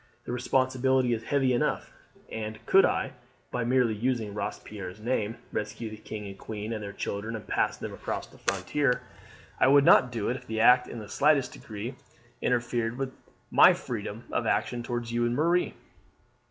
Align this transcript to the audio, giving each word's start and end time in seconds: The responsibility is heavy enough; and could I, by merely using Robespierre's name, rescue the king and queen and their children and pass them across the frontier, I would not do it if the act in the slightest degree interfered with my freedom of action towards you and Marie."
The 0.23 0.31
responsibility 0.31 1.13
is 1.13 1.21
heavy 1.25 1.53
enough; 1.53 1.93
and 2.31 2.57
could 2.65 2.85
I, 2.85 3.11
by 3.51 3.63
merely 3.63 3.93
using 3.93 4.33
Robespierre's 4.33 4.99
name, 4.99 5.37
rescue 5.51 5.91
the 5.91 5.97
king 5.97 6.25
and 6.25 6.35
queen 6.39 6.73
and 6.73 6.81
their 6.81 6.91
children 6.91 7.35
and 7.35 7.45
pass 7.47 7.77
them 7.77 7.93
across 7.93 8.25
the 8.25 8.39
frontier, 8.39 9.03
I 9.59 9.67
would 9.67 9.85
not 9.85 10.11
do 10.11 10.27
it 10.29 10.37
if 10.37 10.47
the 10.47 10.59
act 10.59 10.87
in 10.87 10.97
the 10.97 11.07
slightest 11.07 11.53
degree 11.53 11.93
interfered 12.41 12.97
with 12.97 13.13
my 13.51 13.73
freedom 13.75 14.23
of 14.31 14.47
action 14.47 14.81
towards 14.81 15.11
you 15.13 15.23
and 15.23 15.35
Marie." 15.35 15.75